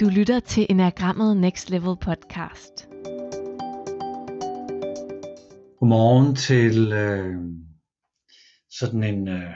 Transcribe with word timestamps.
Du 0.00 0.08
lytter 0.08 0.40
til 0.40 0.66
Enagrammet 0.70 1.36
Next 1.36 1.70
Level 1.70 1.96
podcast. 1.96 2.88
Godmorgen 5.78 6.36
til 6.36 6.92
øh, 6.92 7.34
sådan 8.70 9.04
en 9.04 9.28
øh, 9.28 9.54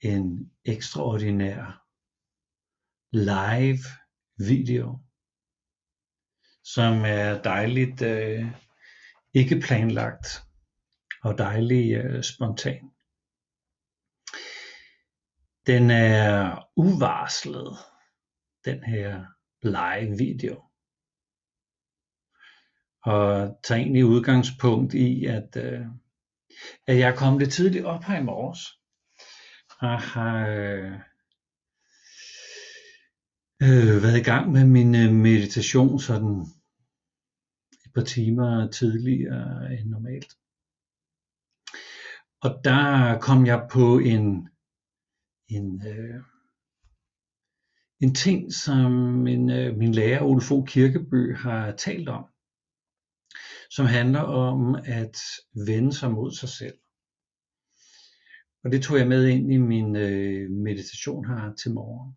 en 0.00 0.52
ekstraordinær 0.64 1.84
live 3.12 3.84
video, 4.38 4.98
som 6.64 6.92
er 7.04 7.42
dejligt 7.42 8.02
øh, 8.02 8.44
ikke 9.34 9.60
planlagt 9.60 10.26
og 11.22 11.38
dejligt 11.38 12.04
øh, 12.04 12.22
spontan. 12.22 12.93
Den 15.66 15.90
er 15.90 16.58
uvarslet, 16.76 17.78
den 18.64 18.84
her 18.84 19.24
live 19.62 20.18
video. 20.18 20.62
Og 23.02 23.58
tager 23.64 23.78
egentlig 23.78 24.04
udgangspunkt 24.04 24.94
i, 24.94 25.24
at, 25.24 25.56
øh, 25.56 25.86
at 26.86 26.98
jeg 26.98 27.08
er 27.08 27.16
kommet 27.16 27.40
lidt 27.40 27.52
tidligt 27.52 27.84
op 27.84 28.04
her 28.04 28.20
i 28.20 28.22
morges. 28.22 28.60
Og 29.80 30.00
har 30.00 30.48
øh, 30.48 30.92
øh, 33.62 34.02
været 34.02 34.18
i 34.18 34.22
gang 34.22 34.52
med 34.52 34.64
min 34.64 34.94
øh, 34.94 35.12
meditation 35.12 36.00
sådan 36.00 36.40
et 37.84 37.92
par 37.94 38.04
timer 38.04 38.70
tidligere 38.70 39.72
end 39.72 39.88
normalt. 39.88 40.32
Og 42.40 42.60
der 42.64 43.18
kom 43.18 43.46
jeg 43.46 43.68
på 43.70 43.98
en 43.98 44.48
en, 45.48 45.86
øh, 45.86 46.22
en 48.00 48.14
ting, 48.14 48.52
som 48.52 48.92
min, 49.26 49.50
øh, 49.50 49.76
min 49.76 49.92
lærer 49.92 50.22
Ole 50.22 50.40
Fogh 50.40 50.68
Kirkeby 50.68 51.36
har 51.36 51.72
talt 51.72 52.08
om, 52.08 52.24
som 53.70 53.86
handler 53.86 54.20
om 54.20 54.74
at 54.84 55.16
vende 55.66 55.92
sig 55.92 56.10
mod 56.10 56.32
sig 56.32 56.48
selv. 56.48 56.78
Og 58.64 58.72
det 58.72 58.82
tog 58.82 58.98
jeg 58.98 59.08
med 59.08 59.26
ind 59.26 59.52
i 59.52 59.56
min 59.56 59.96
øh, 59.96 60.50
meditation 60.50 61.28
her 61.28 61.54
til 61.54 61.72
morgen. 61.72 62.16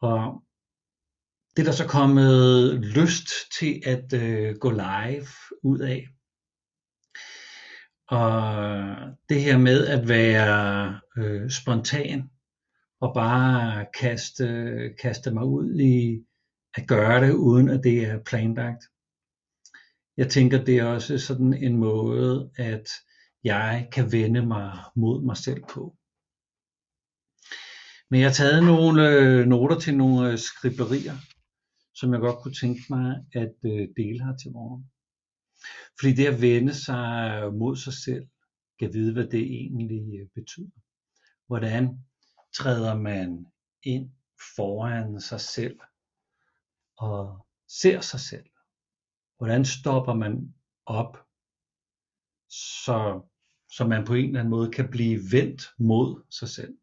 Og 0.00 0.42
det 1.56 1.62
er 1.62 1.66
der 1.66 1.72
så 1.72 1.86
kommet 1.86 2.74
lyst 2.80 3.28
til 3.58 3.82
at 3.86 4.12
øh, 4.12 4.56
gå 4.56 4.70
live 4.70 5.26
ud 5.62 5.78
af. 5.78 6.08
Og 8.08 8.32
det 9.28 9.42
her 9.42 9.58
med 9.58 9.86
at 9.86 10.08
være 10.08 11.00
øh, 11.16 11.50
spontan 11.50 12.30
og 13.00 13.14
bare 13.14 13.86
kaste, 14.00 14.46
kaste 15.02 15.30
mig 15.30 15.44
ud 15.44 15.80
i 15.80 16.24
at 16.74 16.88
gøre 16.88 17.26
det, 17.26 17.32
uden 17.32 17.68
at 17.68 17.80
det 17.84 18.04
er 18.04 18.22
planlagt. 18.22 18.84
Jeg 20.16 20.30
tænker, 20.30 20.64
det 20.64 20.78
er 20.78 20.84
også 20.84 21.18
sådan 21.18 21.54
en 21.54 21.76
måde, 21.76 22.50
at 22.56 22.88
jeg 23.44 23.88
kan 23.92 24.12
vende 24.12 24.46
mig 24.46 24.78
mod 24.96 25.22
mig 25.22 25.36
selv 25.36 25.62
på. 25.70 25.96
Men 28.10 28.20
jeg 28.20 28.28
har 28.28 28.34
taget 28.34 28.64
nogle 28.64 29.08
øh, 29.08 29.46
noter 29.46 29.78
til 29.78 29.96
nogle 29.96 30.32
øh, 30.32 30.38
skriblerier, 30.38 31.16
som 31.94 32.12
jeg 32.12 32.20
godt 32.20 32.42
kunne 32.42 32.54
tænke 32.54 32.82
mig 32.90 33.16
at 33.34 33.54
øh, 33.64 33.88
dele 33.96 34.24
her 34.24 34.36
til 34.36 34.52
morgen. 34.52 34.90
Fordi 36.00 36.12
det 36.12 36.26
at 36.26 36.40
vende 36.40 36.74
sig 36.74 37.40
øh, 37.42 37.54
mod 37.54 37.76
sig 37.76 37.92
selv, 37.92 38.28
kan 38.78 38.92
vide, 38.92 39.12
hvad 39.12 39.26
det 39.26 39.42
egentlig 39.42 40.20
øh, 40.20 40.28
betyder. 40.34 40.70
Hvordan 41.46 41.98
træder 42.54 42.94
man 42.94 43.46
ind 43.82 44.10
foran 44.56 45.20
sig 45.20 45.40
selv 45.40 45.80
og 46.96 47.46
ser 47.68 48.00
sig 48.00 48.20
selv? 48.20 48.46
Hvordan 49.38 49.64
stopper 49.64 50.14
man 50.14 50.54
op, 50.86 51.26
så, 52.84 53.20
så 53.70 53.86
man 53.86 54.04
på 54.04 54.14
en 54.14 54.26
eller 54.26 54.40
anden 54.40 54.50
måde 54.50 54.70
kan 54.70 54.90
blive 54.90 55.20
vendt 55.32 55.62
mod 55.78 56.22
sig 56.30 56.48
selv? 56.48 56.78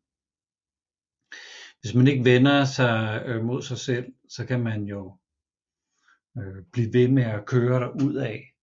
Hvis 1.82 1.96
man 1.96 2.08
ikke 2.08 2.26
vender 2.26 2.66
sig 2.66 3.24
øh, 3.26 3.44
mod 3.46 3.62
sig 3.62 3.78
selv, 3.78 4.14
så 4.30 4.46
kan 4.46 4.64
man 4.64 4.84
jo 4.84 5.18
øh, 6.38 6.64
blive 6.72 6.94
ved 6.94 7.08
med 7.08 7.24
at 7.24 7.46
køre 7.46 7.80
der 7.80 7.90
ud 8.04 8.16
af 8.16 8.55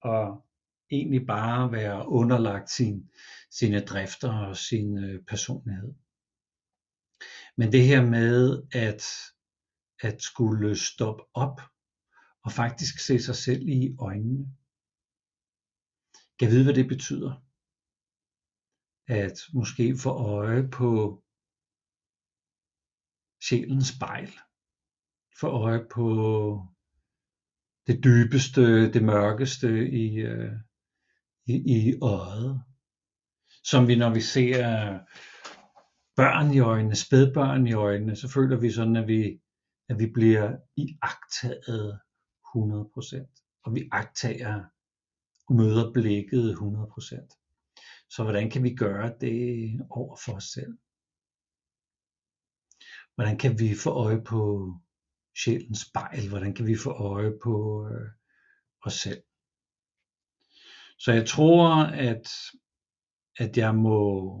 og 0.00 0.44
egentlig 0.90 1.26
bare 1.26 1.72
være 1.72 2.08
underlagt 2.08 2.70
sin, 2.70 3.10
sine 3.50 3.80
drifter 3.80 4.32
og 4.32 4.56
sin 4.56 4.98
øh, 4.98 5.24
personlighed. 5.24 5.94
Men 7.56 7.72
det 7.72 7.86
her 7.86 8.02
med 8.02 8.62
at, 8.72 9.02
at 10.00 10.22
skulle 10.22 10.76
stoppe 10.76 11.24
op 11.34 11.60
og 12.44 12.52
faktisk 12.52 12.98
se 12.98 13.20
sig 13.20 13.36
selv 13.36 13.68
i 13.68 13.96
øjnene, 13.98 14.56
kan 16.38 16.50
vide, 16.50 16.64
hvad 16.64 16.74
det 16.74 16.88
betyder. 16.88 17.44
At 19.06 19.38
måske 19.54 19.96
få 20.02 20.10
øje 20.10 20.68
på 20.68 21.22
sjælens 23.42 23.88
spejl. 23.96 24.32
Få 25.40 25.48
øje 25.48 25.86
på 25.90 26.04
det 27.88 28.04
dybeste, 28.04 28.92
det 28.92 29.04
mørkeste 29.04 29.90
i, 29.90 30.14
øh, 30.14 30.52
i, 31.46 31.54
i 31.76 31.98
øjet. 32.02 32.62
Som 33.64 33.88
vi, 33.88 33.96
når 33.96 34.14
vi 34.14 34.20
ser 34.20 34.98
børn 36.16 36.54
i 36.54 36.58
øjnene, 36.58 36.96
spædbørn 36.96 37.66
i 37.66 37.72
øjnene, 37.72 38.16
så 38.16 38.28
føler 38.28 38.56
vi 38.56 38.70
sådan, 38.70 38.96
at 38.96 39.08
vi, 39.08 39.40
at 39.88 39.98
vi 39.98 40.06
bliver 40.14 40.56
iagtaget 40.76 42.00
100%. 42.56 43.62
Og 43.64 43.74
vi 43.74 43.88
agtager 43.92 44.64
og 45.48 45.54
møder 45.54 45.92
blikket 45.92 46.54
100%. 46.54 48.08
Så 48.10 48.22
hvordan 48.22 48.50
kan 48.50 48.62
vi 48.62 48.74
gøre 48.74 49.14
det 49.20 49.80
over 49.90 50.16
for 50.24 50.32
os 50.32 50.44
selv? 50.44 50.78
Hvordan 53.14 53.38
kan 53.38 53.58
vi 53.58 53.74
få 53.84 53.90
øje 53.90 54.22
på 54.22 54.72
sjælens 55.44 55.80
spejl? 55.80 56.28
Hvordan 56.28 56.54
kan 56.54 56.66
vi 56.66 56.76
få 56.76 56.90
øje 56.90 57.32
på 57.42 57.86
øh, 57.88 58.10
os 58.82 58.94
selv? 58.94 59.22
Så 60.98 61.12
jeg 61.12 61.26
tror, 61.26 61.82
at, 61.82 62.28
at 63.36 63.56
jeg 63.56 63.74
må, 63.74 64.36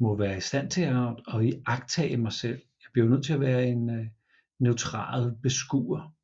må 0.00 0.16
være 0.16 0.36
i 0.36 0.40
stand 0.40 0.70
til 0.70 0.82
at, 0.82 1.34
at 1.34 1.44
iagtage 1.44 2.16
mig 2.16 2.32
selv. 2.32 2.62
Jeg 2.82 2.90
bliver 2.92 3.08
nødt 3.08 3.24
til 3.24 3.32
at 3.32 3.40
være 3.40 3.66
en 3.66 3.90
øh, 3.90 4.06
neutral 4.58 5.36
beskuer 5.42 6.14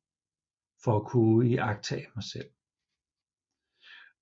for 0.83 0.99
at 0.99 1.07
kunne 1.07 1.49
iagtage 1.49 2.07
mig 2.15 2.23
selv. 2.23 2.49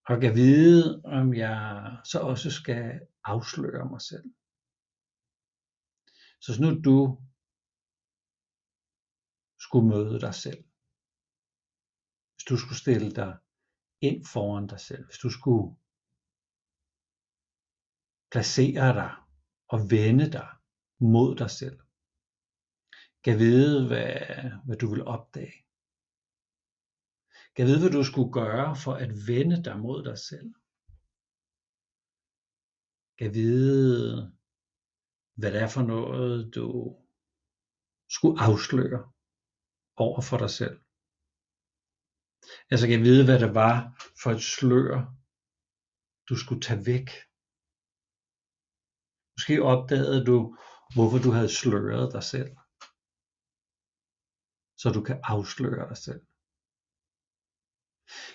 Og 0.08 0.22
kan 0.22 0.35
vide, 0.35 1.02
om 1.06 1.34
jeg 1.34 1.97
så 2.03 2.19
også 2.19 2.52
skal 2.52 3.00
afsløre 3.24 3.90
mig 3.90 4.02
selv. 4.02 4.24
Så 6.41 6.62
nu 6.62 6.81
du 6.81 7.18
skulle 9.67 9.88
møde 9.88 10.19
dig 10.25 10.35
selv. 10.35 10.63
Hvis 12.33 12.45
du 12.50 12.55
skulle 12.57 12.81
stille 12.83 13.11
dig 13.22 13.38
ind 14.01 14.25
foran 14.33 14.67
dig 14.67 14.79
selv. 14.79 15.05
Hvis 15.05 15.17
du 15.17 15.29
skulle 15.29 15.67
placere 18.31 18.89
dig 19.01 19.11
og 19.73 19.79
vende 19.91 20.31
dig 20.38 20.50
mod 21.00 21.35
dig 21.35 21.51
selv. 21.51 21.79
Kan 23.23 23.39
vide, 23.39 23.88
hvad, 23.88 24.11
hvad 24.66 24.78
du 24.78 24.88
vil 24.94 25.03
opdage. 25.16 25.57
Kan 27.55 27.66
vide, 27.67 27.79
hvad 27.79 27.91
du 27.97 28.03
skulle 28.03 28.31
gøre 28.31 28.75
for 28.84 28.94
at 28.94 29.11
vende 29.28 29.63
dig 29.63 29.79
mod 29.79 30.03
dig 30.03 30.17
selv. 30.29 30.49
Kan 33.19 33.34
vide, 33.34 34.37
hvad 35.40 35.52
det 35.52 35.61
er 35.61 35.72
for 35.75 35.81
noget, 35.81 36.55
du 36.55 36.67
skulle 38.16 38.41
afsløre 38.47 39.16
over 40.05 40.22
for 40.29 40.38
dig 40.38 40.52
selv. 40.59 40.76
Altså 42.72 42.85
kan 42.88 43.02
vide, 43.08 43.26
hvad 43.26 43.40
det 43.44 43.52
var 43.61 43.76
for 44.22 44.29
et 44.38 44.44
slør, 44.55 44.96
du 46.29 46.35
skulle 46.44 46.61
tage 46.67 46.85
væk. 46.91 47.08
Måske 49.35 49.55
opdagede 49.72 50.22
du, 50.29 50.38
hvorfor 50.96 51.20
du 51.26 51.29
havde 51.38 51.58
sløret 51.61 52.14
dig 52.16 52.23
selv. 52.34 52.52
Så 54.82 54.88
du 54.96 55.02
kan 55.08 55.20
afsløre 55.34 55.85
dig 55.91 56.00
selv. 56.08 56.22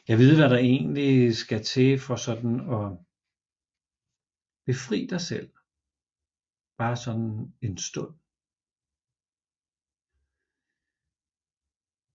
Jeg 0.08 0.16
ved, 0.18 0.32
hvad 0.36 0.50
der 0.50 0.60
egentlig 0.70 1.36
skal 1.36 1.64
til 1.64 1.98
for 2.06 2.16
sådan 2.16 2.56
at 2.76 2.86
befri 4.66 5.06
dig 5.12 5.20
selv. 5.20 5.48
Bare 6.80 6.96
sådan 6.96 7.32
en 7.66 7.78
stund. 7.88 8.21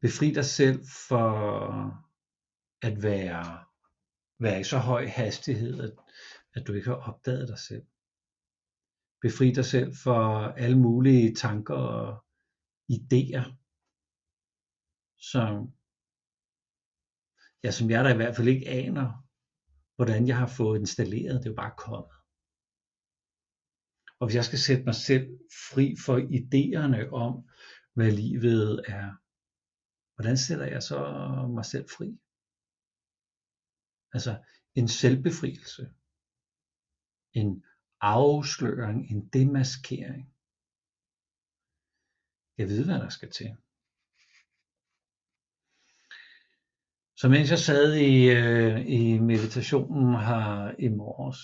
Befri 0.01 0.31
dig 0.31 0.45
selv 0.45 0.79
for 1.07 1.31
at 2.81 3.03
være, 3.03 3.65
være 4.39 4.59
i 4.59 4.63
så 4.63 4.77
høj 4.77 5.05
hastighed, 5.05 5.79
at, 5.81 5.93
at 6.55 6.67
du 6.67 6.73
ikke 6.73 6.89
har 6.89 6.95
opdaget 6.95 7.47
dig 7.47 7.59
selv. 7.59 7.85
Befri 9.21 9.51
dig 9.51 9.65
selv 9.65 9.95
for 10.03 10.19
alle 10.63 10.79
mulige 10.79 11.35
tanker 11.35 11.75
og 11.75 12.25
idéer, 12.91 13.45
som, 15.31 15.73
ja, 17.63 17.71
som 17.71 17.89
jeg 17.89 18.05
da 18.05 18.13
i 18.13 18.15
hvert 18.15 18.35
fald 18.35 18.47
ikke 18.47 18.69
aner, 18.69 19.07
hvordan 19.95 20.27
jeg 20.27 20.37
har 20.37 20.47
fået 20.47 20.79
installeret. 20.79 21.39
Det 21.39 21.45
er 21.45 21.49
jo 21.49 21.55
bare 21.55 21.75
kommet. 21.77 22.17
Og 24.19 24.27
hvis 24.27 24.35
jeg 24.35 24.45
skal 24.45 24.59
sætte 24.59 24.83
mig 24.83 24.95
selv 24.95 25.27
fri 25.69 25.95
for 26.05 26.17
idéerne 26.39 27.09
om, 27.25 27.49
hvad 27.93 28.11
livet 28.11 28.83
er, 28.87 29.07
hvordan 30.17 30.37
sætter 30.37 30.65
jeg 30.65 30.83
så 30.83 30.99
mig 31.55 31.65
selv 31.65 31.89
fri? 31.97 32.19
Altså 34.13 34.43
en 34.75 34.87
selvbefrielse, 34.87 35.93
en 37.33 37.65
afsløring, 38.01 39.11
en 39.11 39.29
demaskering. 39.29 40.33
Jeg 42.57 42.67
ved, 42.67 42.85
hvad 42.85 42.99
der 42.99 43.09
skal 43.09 43.31
til. 43.31 43.57
Så 47.19 47.29
mens 47.29 47.49
jeg 47.49 47.59
sad 47.59 47.93
i, 47.95 48.29
øh, 48.29 48.77
i 48.99 49.19
meditationen 49.19 50.13
her 50.27 50.75
i 50.79 50.87
morges, 50.87 51.41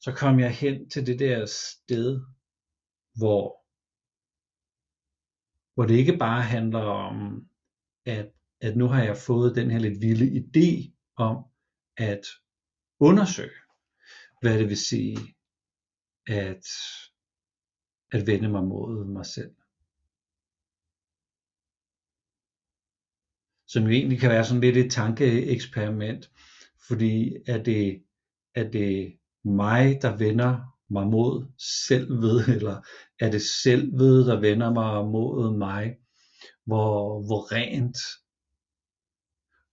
så 0.00 0.12
kom 0.20 0.40
jeg 0.40 0.54
hen 0.56 0.90
til 0.90 1.06
det 1.06 1.18
der 1.18 1.46
sted, 1.46 2.20
hvor, 3.18 3.44
hvor 5.74 5.84
det 5.86 5.94
ikke 5.94 6.18
bare 6.18 6.42
handler 6.42 6.80
om, 6.80 7.49
at, 8.06 8.32
at 8.60 8.76
nu 8.76 8.86
har 8.86 9.02
jeg 9.02 9.16
fået 9.16 9.56
den 9.56 9.70
her 9.70 9.78
lidt 9.78 10.00
vilde 10.00 10.26
idé 10.40 10.96
om 11.16 11.44
at 11.96 12.26
undersøge, 13.00 13.60
hvad 14.40 14.58
det 14.58 14.68
vil 14.68 14.76
sige 14.76 15.18
at, 16.26 16.64
at 18.12 18.26
vende 18.26 18.48
mig 18.48 18.64
mod 18.64 19.04
mig 19.04 19.26
selv. 19.26 19.54
Som 23.66 23.82
jo 23.82 23.88
egentlig 23.88 24.20
kan 24.20 24.30
være 24.30 24.44
sådan 24.44 24.60
lidt 24.60 24.76
et 24.76 24.90
tankeeksperiment, 24.90 26.30
fordi 26.88 27.36
er 27.46 27.62
det, 27.62 28.04
er 28.54 28.70
det 28.70 29.18
mig, 29.44 29.98
der 30.02 30.16
vender 30.16 30.76
mig 30.90 31.06
mod 31.06 31.46
selvet, 31.88 32.48
eller 32.56 32.76
er 33.20 33.30
det 33.30 33.42
selvet, 33.42 34.26
der 34.26 34.40
vender 34.40 34.72
mig 34.72 35.04
mod 35.04 35.56
mig? 35.56 35.96
Hvor, 36.70 37.22
hvor 37.26 37.42
rent 37.52 37.98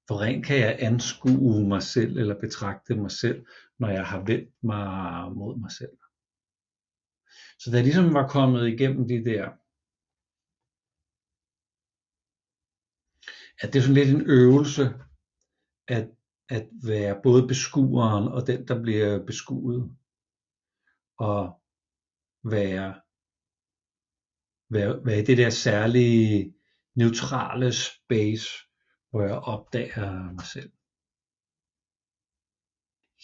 hvor 0.07 0.21
rent 0.21 0.45
kan 0.45 0.59
jeg 0.59 0.77
anskue 0.79 1.67
mig 1.67 1.83
selv 1.83 2.17
eller 2.17 2.39
betragte 2.39 2.95
mig 2.95 3.11
selv, 3.11 3.45
når 3.79 3.89
jeg 3.89 4.05
har 4.05 4.21
vendt 4.25 4.63
mig 4.63 5.31
mod 5.31 5.57
mig 5.59 5.71
selv. 5.71 5.97
Så 7.59 7.71
da 7.71 7.75
jeg 7.75 7.83
ligesom 7.85 8.13
var 8.13 8.27
kommet 8.27 8.67
igennem 8.67 9.07
de 9.07 9.25
der, 9.31 9.45
at 13.61 13.67
det 13.73 13.79
er 13.79 13.83
sådan 13.83 13.99
lidt 14.01 14.15
en 14.15 14.29
øvelse, 14.39 14.83
at, 15.87 16.07
at 16.49 16.67
være 16.83 17.21
både 17.23 17.47
beskueren 17.47 18.27
og 18.27 18.47
den, 18.47 18.67
der 18.67 18.81
bliver 18.81 19.25
beskuet, 19.25 19.97
og 21.17 21.61
være, 22.43 22.89
være, 24.69 25.05
være 25.05 25.19
i 25.19 25.25
det 25.25 25.37
der 25.37 25.49
særlige 25.49 26.56
neutrale 26.97 27.71
space, 27.71 28.47
hvor 29.09 29.21
jeg 29.21 29.35
opdager 29.35 30.33
mig 30.33 30.45
selv. 30.45 30.71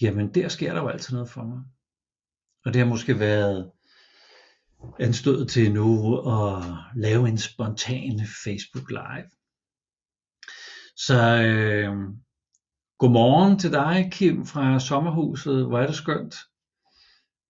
Jamen 0.02 0.34
der 0.34 0.48
sker 0.48 0.74
der 0.74 0.82
jo 0.82 0.88
altid 0.88 1.14
noget 1.14 1.30
for 1.30 1.44
mig. 1.44 1.64
Og 2.66 2.74
det 2.74 2.82
har 2.82 2.88
måske 2.88 3.20
været 3.20 3.72
anstødet 5.00 5.50
til 5.50 5.74
nu 5.74 6.18
at 6.18 6.64
lave 6.96 7.30
en 7.30 7.38
spontan 7.38 8.20
Facebook 8.44 8.90
Live. 8.90 9.30
Så 10.96 11.44
øh, 11.44 11.94
godmorgen 12.98 13.60
til 13.60 13.72
dig, 13.72 14.10
Kim 14.12 14.46
fra 14.46 14.80
sommerhuset. 14.80 15.68
Hvor 15.68 15.80
er 15.80 15.88
det 15.88 15.96
skønt. 15.96 16.36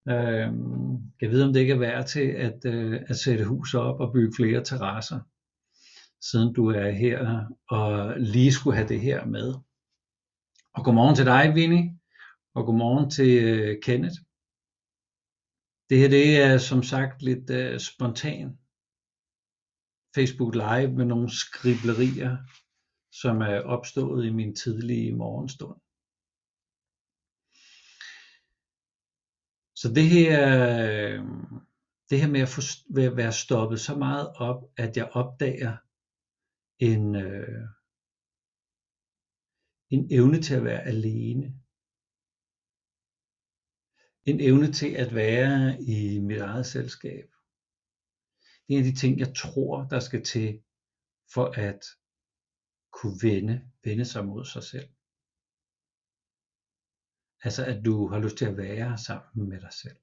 Øh, 0.09 0.47
jeg 1.21 1.29
ved, 1.29 1.43
om 1.43 1.53
det 1.53 1.59
ikke 1.59 1.73
er 1.73 1.79
værd 1.79 2.07
til 2.07 2.27
at, 2.27 2.65
øh, 2.65 3.01
at 3.07 3.15
sætte 3.15 3.45
hus 3.45 3.73
op 3.73 3.99
og 3.99 4.13
bygge 4.13 4.33
flere 4.35 4.63
terrasser, 4.63 5.19
siden 6.29 6.53
du 6.53 6.67
er 6.67 6.89
her 6.89 7.47
og 7.69 8.19
lige 8.19 8.53
skulle 8.53 8.75
have 8.75 8.87
det 8.87 9.01
her 9.01 9.25
med. 9.25 9.53
Og 10.75 10.83
godmorgen 10.85 11.15
til 11.15 11.25
dig, 11.25 11.55
Vinnie, 11.55 11.99
og 12.55 12.65
godmorgen 12.65 13.09
til 13.09 13.43
øh, 13.43 13.81
Kenneth. 13.81 14.19
Det 15.89 15.97
her 15.99 16.09
det 16.09 16.41
er 16.41 16.57
som 16.57 16.83
sagt 16.83 17.21
lidt 17.21 17.49
uh, 17.49 17.79
spontan 17.79 18.57
Facebook 20.15 20.55
Live 20.55 20.91
med 20.97 21.05
nogle 21.05 21.29
skriblerier, 21.29 22.37
som 23.21 23.41
er 23.41 23.59
opstået 23.75 24.25
i 24.25 24.29
min 24.29 24.55
tidlige 24.55 25.15
morgenstund. 25.15 25.79
Så 29.75 29.87
det 29.93 30.07
her, 30.09 30.39
øh, 30.83 31.19
det 32.09 32.21
her 32.21 32.27
med 32.27 32.41
at, 32.41 32.49
få, 32.49 32.61
at 32.99 33.17
være 33.17 33.31
stoppet 33.31 33.79
så 33.79 33.95
meget 33.95 34.27
op, 34.35 34.63
at 34.77 34.97
jeg 34.97 35.09
opdager 35.11 35.77
en, 36.91 37.15
øh, 37.15 37.67
en 39.89 40.07
evne 40.11 40.41
til 40.41 40.55
at 40.55 40.63
være 40.63 40.81
alene 40.93 41.63
en 44.25 44.39
evne 44.39 44.71
til 44.71 44.91
at 44.93 45.15
være 45.15 45.81
i 45.81 46.19
mit 46.19 46.37
eget 46.37 46.65
selskab. 46.65 47.25
Det 48.67 48.73
er 48.73 48.79
en 48.79 48.85
af 48.85 48.91
de 48.91 48.99
ting, 48.99 49.19
jeg 49.19 49.35
tror, 49.35 49.83
der 49.83 49.99
skal 49.99 50.23
til 50.23 50.63
for 51.33 51.45
at 51.45 51.81
kunne 52.91 53.19
vende, 53.21 53.71
vende 53.83 54.05
sig 54.05 54.25
mod 54.25 54.45
sig 54.45 54.63
selv. 54.63 54.89
Altså 57.45 57.65
at 57.65 57.85
du 57.85 58.07
har 58.07 58.19
lyst 58.19 58.37
til 58.37 58.45
at 58.45 58.57
være 58.57 58.97
sammen 58.97 59.49
med 59.49 59.61
dig 59.61 59.73
selv. 59.73 59.97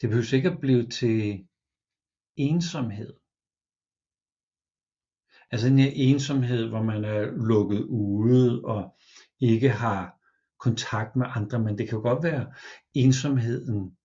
Det 0.00 0.08
behøver 0.08 0.34
ikke 0.34 0.50
at 0.50 0.60
blive 0.60 0.88
til 0.90 1.48
ensomhed. 2.36 3.21
Altså 5.52 5.68
den 5.68 5.78
her 5.78 5.92
ensomhed, 5.94 6.68
hvor 6.68 6.82
man 6.82 7.04
er 7.04 7.30
lukket 7.30 7.84
ude 7.84 8.64
og 8.64 8.98
ikke 9.40 9.70
har 9.70 10.18
kontakt 10.58 11.16
med 11.16 11.26
andre, 11.28 11.58
men 11.58 11.78
det 11.78 11.88
kan 11.88 11.96
jo 11.96 12.02
godt 12.02 12.24
være 12.24 12.54
ensomheden 12.94 13.96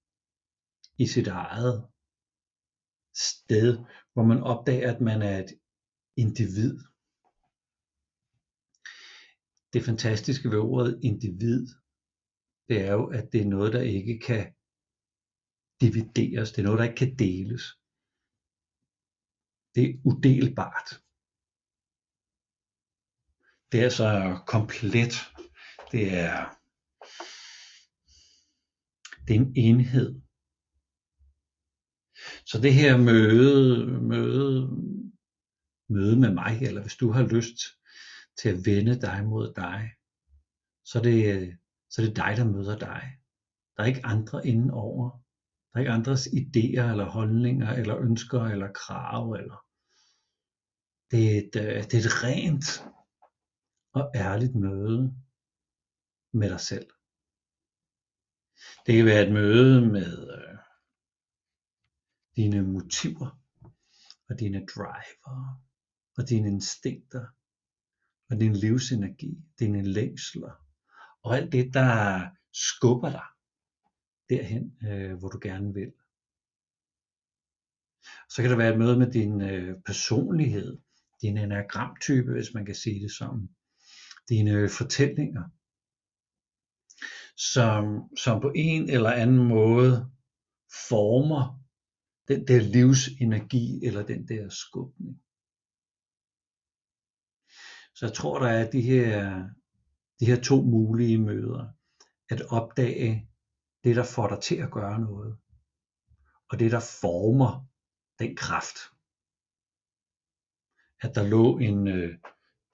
i 0.97 1.07
sit 1.07 1.27
eget 1.27 1.87
sted, 3.15 3.77
hvor 4.13 4.23
man 4.23 4.43
opdager, 4.43 4.95
at 4.95 5.01
man 5.01 5.21
er 5.21 5.39
et 5.39 5.51
individ. 6.15 6.79
Det 9.73 9.83
fantastiske 9.83 10.49
ved 10.49 10.57
ordet 10.57 10.99
individ, 11.03 11.67
det 12.69 12.81
er 12.81 12.93
jo, 12.93 13.05
at 13.05 13.31
det 13.31 13.41
er 13.41 13.45
noget, 13.45 13.73
der 13.73 13.81
ikke 13.81 14.19
kan 14.19 14.53
divideres. 15.81 16.51
Det 16.51 16.61
er 16.61 16.65
noget, 16.65 16.79
der 16.79 16.85
ikke 16.85 16.95
kan 16.95 17.15
deles. 17.19 17.63
Det 19.75 19.83
er 19.83 19.97
udelbart. 20.05 21.06
Det 23.77 23.85
er 23.85 23.89
så 23.89 24.39
komplet 24.47 25.13
det 25.91 26.13
er, 26.13 26.57
det 29.27 29.35
er 29.35 29.39
en 29.39 29.53
enhed. 29.55 30.21
Så 32.45 32.59
det 32.61 32.73
her 32.73 32.97
møde, 32.97 33.87
møde, 34.01 34.69
møde 35.89 36.19
med 36.19 36.33
mig, 36.33 36.61
eller 36.61 36.81
hvis 36.81 36.95
du 36.95 37.11
har 37.11 37.23
lyst 37.23 37.57
til 38.41 38.49
at 38.49 38.65
vende 38.65 39.01
dig 39.01 39.25
mod 39.25 39.53
dig, 39.55 39.91
så 40.85 40.99
er 40.99 41.03
det, 41.03 41.57
så 41.89 42.01
er 42.01 42.05
det 42.05 42.15
dig, 42.15 42.33
der 42.37 42.45
møder 42.45 42.77
dig. 42.79 43.17
Der 43.77 43.83
er 43.83 43.87
ikke 43.87 44.05
andre 44.05 44.47
indenover. 44.47 45.09
Der 45.73 45.75
er 45.75 45.79
ikke 45.79 45.91
andres 45.91 46.27
idéer, 46.27 46.91
eller 46.91 47.09
holdninger, 47.09 47.73
eller 47.73 47.97
ønsker, 47.97 48.41
eller 48.41 48.71
krav. 48.71 49.31
Eller... 49.31 49.65
Det, 51.11 51.31
er 51.31 51.37
et, 51.37 51.53
det 51.91 51.93
er 51.93 51.99
et 51.99 52.23
rent 52.23 52.83
og 53.97 54.11
ærligt 54.15 54.55
møde 54.55 55.13
med 56.33 56.49
dig 56.49 56.59
selv. 56.59 56.89
Det 58.85 58.95
kan 58.95 59.05
være 59.05 59.27
et 59.27 59.33
møde 59.33 59.87
med 59.87 60.29
øh, 60.37 60.57
dine 62.35 62.61
motiver 62.61 63.39
og 64.29 64.39
dine 64.39 64.65
driver 64.65 65.61
og 66.17 66.29
dine 66.29 66.47
instinkter 66.47 67.25
og 68.29 68.39
din 68.39 68.53
livsenergi, 68.53 69.37
dine 69.59 69.81
længsler 69.81 70.67
og 71.23 71.37
alt 71.37 71.51
det, 71.51 71.73
der 71.73 72.21
skubber 72.53 73.09
dig 73.09 73.27
derhen, 74.29 74.77
øh, 74.87 75.19
hvor 75.19 75.29
du 75.29 75.39
gerne 75.41 75.73
vil. 75.73 75.93
Så 78.29 78.41
kan 78.41 78.51
der 78.51 78.57
være 78.57 78.73
et 78.73 78.79
møde 78.79 78.99
med 78.99 79.11
din 79.11 79.41
øh, 79.41 79.81
personlighed, 79.85 80.77
din 81.21 81.37
enagramtype, 81.37 82.31
hvis 82.31 82.53
man 82.53 82.65
kan 82.65 82.75
sige 82.75 83.03
det 83.03 83.11
sådan, 83.11 83.49
dine 84.29 84.69
fortællinger, 84.69 85.43
som, 87.53 87.83
som 88.17 88.41
på 88.41 88.51
en 88.55 88.89
eller 88.89 89.11
anden 89.11 89.47
måde 89.47 90.11
former 90.89 91.63
den 92.27 92.47
der 92.47 92.59
livsenergi 92.59 93.85
eller 93.85 94.05
den 94.05 94.27
der 94.27 94.49
skubning. 94.49 95.21
Så 97.95 98.05
jeg 98.05 98.13
tror, 98.13 98.39
der 98.39 98.47
er 98.47 98.71
de 98.71 98.81
her, 98.81 99.49
de 100.19 100.25
her 100.25 100.41
to 100.41 100.61
mulige 100.61 101.17
møder. 101.17 101.73
At 102.29 102.41
opdage 102.41 103.29
det, 103.83 103.95
der 103.95 104.03
får 104.03 104.27
dig 104.27 104.41
til 104.41 104.55
at 104.55 104.71
gøre 104.71 104.99
noget, 104.99 105.37
og 106.49 106.59
det, 106.59 106.71
der 106.71 106.79
former 106.79 107.67
den 108.19 108.35
kraft. 108.35 108.77
At 111.01 111.15
der 111.15 111.23
lå 111.23 111.57
en, 111.57 111.87
øh, 111.87 112.19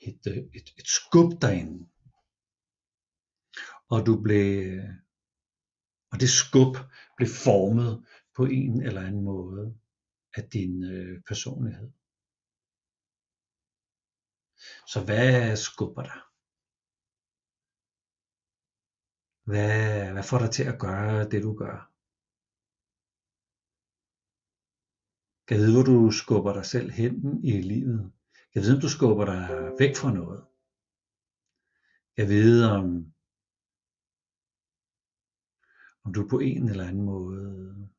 et, 0.10 0.22
øh, 0.27 0.38
et, 0.57 0.67
et 0.79 0.88
skub 0.98 1.29
derinde, 1.41 1.89
og 3.93 4.00
du 4.07 4.13
blev, 4.25 4.79
og 6.12 6.19
det 6.22 6.29
skub 6.29 6.74
blev 7.17 7.29
formet 7.45 8.05
på 8.36 8.43
en 8.45 8.81
eller 8.88 9.01
anden 9.01 9.24
måde 9.24 9.79
af 10.38 10.43
din 10.50 10.83
øh, 10.83 11.24
personlighed. 11.27 11.91
Så 14.91 15.00
hvad 15.05 15.55
skubber 15.55 16.03
dig? 16.03 16.19
Hvad, 19.50 20.12
hvad 20.13 20.24
får 20.29 20.39
dig 20.39 20.51
til 20.51 20.63
at 20.63 20.79
gøre 20.79 21.29
det, 21.31 21.43
du 21.43 21.53
gør? 21.63 21.77
Kan 25.48 25.57
vide, 25.57 25.74
hvor 25.74 25.86
du 25.91 26.12
skubber 26.12 26.53
dig 26.53 26.65
selv 26.65 26.89
hen 26.91 27.45
i 27.51 27.62
livet? 27.62 28.13
Jeg 28.55 28.63
ved, 28.63 28.75
om 28.75 28.81
du 28.81 28.89
skubber 28.89 29.25
dig 29.25 29.43
væk 29.79 29.95
fra 29.95 30.13
noget? 30.13 30.43
Jeg 32.17 32.27
ved, 32.27 32.65
om, 32.65 32.86
om 36.03 36.13
du 36.13 36.27
på 36.29 36.39
en 36.39 36.69
eller 36.69 36.88
anden 36.88 37.05
måde 37.05 37.89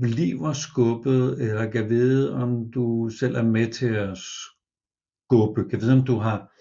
bliver 0.00 0.52
skubbet, 0.52 1.42
eller 1.42 1.70
kan 1.70 1.88
vide, 1.88 2.34
om 2.34 2.70
du 2.70 3.10
selv 3.20 3.34
er 3.34 3.42
med 3.42 3.72
til 3.72 3.94
at 3.94 4.18
skubbe. 4.18 5.68
Kan 5.70 5.80
vide, 5.80 5.98
om 5.98 6.04
du 6.06 6.16
har 6.16 6.52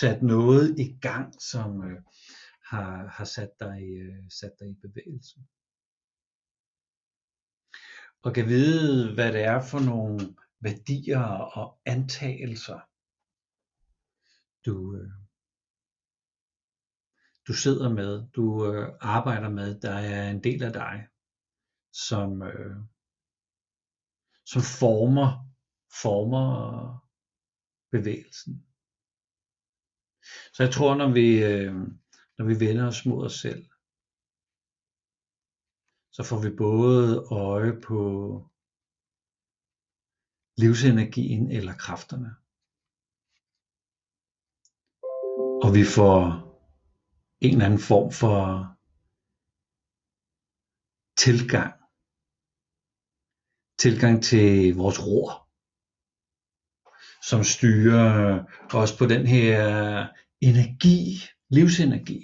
sat 0.00 0.22
noget 0.22 0.78
i 0.78 0.98
gang, 1.00 1.42
som 1.42 1.70
øh, 1.88 2.00
har, 2.70 3.06
har 3.06 3.24
sat, 3.24 3.50
dig, 3.60 3.80
øh, 4.02 4.30
sat 4.30 4.52
dig 4.60 4.68
i 4.68 4.80
bevægelse. 4.82 5.36
Og 8.22 8.34
kan 8.34 8.46
vide, 8.48 9.14
hvad 9.14 9.32
det 9.32 9.42
er 9.44 9.60
for 9.70 9.80
nogle 9.90 10.18
værdier 10.60 11.24
og 11.58 11.80
antagelser, 11.86 12.80
du, 14.66 14.96
øh, 14.96 15.10
du 17.46 17.52
sidder 17.52 17.88
med, 17.88 18.28
du 18.36 18.72
øh, 18.72 18.88
arbejder 19.00 19.48
med, 19.48 19.80
der 19.80 19.92
er 19.92 20.30
en 20.30 20.44
del 20.44 20.62
af 20.62 20.72
dig, 20.72 21.08
som, 21.92 22.42
øh, 22.42 22.76
som 24.44 24.62
former, 24.80 25.28
former 26.02 26.48
bevægelsen. 27.90 28.66
Så 30.54 30.62
jeg 30.62 30.72
tror, 30.72 30.94
når 30.94 31.12
vi, 31.12 31.44
øh, 31.44 31.74
når 32.38 32.44
vi 32.44 32.66
vender 32.66 32.86
os 32.86 33.06
mod 33.06 33.26
os 33.26 33.40
selv, 33.40 33.68
så 36.12 36.22
får 36.28 36.40
vi 36.42 36.56
både 36.56 37.24
øje 37.30 37.80
på 37.80 38.00
livsenergien 40.58 41.50
eller 41.50 41.74
kræfterne. 41.74 42.30
Og 45.64 45.74
vi 45.74 45.84
får 45.96 46.18
en 47.40 47.52
eller 47.52 47.64
anden 47.64 47.78
form 47.78 48.12
for 48.12 48.36
tilgang. 51.16 51.72
Tilgang 53.78 54.22
til 54.22 54.74
vores 54.74 54.98
ror 55.06 55.48
som 57.22 57.44
styrer 57.44 58.44
os 58.74 58.96
på 58.98 59.06
den 59.06 59.26
her 59.26 59.58
energi, 60.40 61.20
livsenergi. 61.48 62.20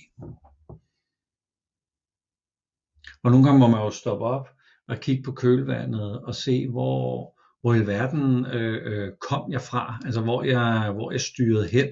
Og 3.23 3.31
nogle 3.31 3.45
gange 3.45 3.59
må 3.59 3.67
man 3.67 3.81
jo 3.81 3.91
stoppe 3.91 4.25
op 4.25 4.49
og 4.89 4.97
kigge 5.01 5.23
på 5.23 5.33
kølvandet 5.33 6.23
og 6.25 6.35
se, 6.35 6.69
hvor, 6.69 7.34
hvor 7.65 7.75
i 7.75 7.87
verden 7.87 8.47
øh, 8.47 8.79
øh, 8.91 9.17
kom 9.29 9.53
jeg 9.53 9.63
fra, 9.63 10.01
altså 10.05 10.21
hvor 10.21 10.43
jeg, 10.43 10.93
hvor 10.93 11.11
jeg 11.11 11.21
styrede 11.21 11.69
hen 11.69 11.89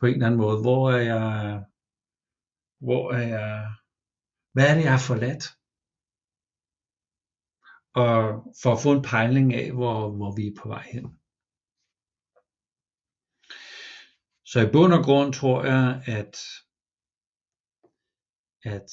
på 0.00 0.06
en 0.06 0.14
eller 0.14 0.26
anden 0.26 0.40
måde. 0.40 0.60
Hvor 0.60 0.90
er 0.90 1.02
jeg, 1.12 1.64
hvor 2.86 3.12
er 3.12 3.22
jeg, 3.34 3.74
hvad 4.52 4.64
er 4.70 4.74
det, 4.74 4.84
jeg 4.84 4.92
har 4.96 5.06
forladt? 5.10 5.44
Og 8.02 8.16
for 8.62 8.70
at 8.72 8.82
få 8.84 8.90
en 8.92 9.02
pejling 9.12 9.54
af, 9.54 9.72
hvor, 9.72 9.98
hvor 10.16 10.30
vi 10.36 10.46
er 10.46 10.60
på 10.62 10.68
vej 10.68 10.84
hen. 10.92 11.06
Så 14.50 14.58
i 14.60 14.72
bund 14.72 14.92
og 14.98 15.04
grund 15.04 15.32
tror 15.32 15.64
jeg, 15.64 16.02
at, 16.18 16.34
at 18.74 18.88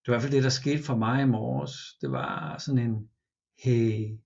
det 0.00 0.08
var 0.08 0.12
i 0.12 0.14
hvert 0.14 0.22
fald 0.22 0.36
det, 0.36 0.42
der 0.48 0.60
skete 0.60 0.82
for 0.88 0.96
mig 0.96 1.22
i 1.22 1.32
morges. 1.36 1.74
Det 2.00 2.10
var 2.10 2.58
sådan 2.58 2.82
en, 2.86 3.10
hey, 3.64 4.18